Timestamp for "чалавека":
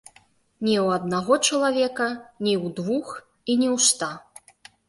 1.51-2.07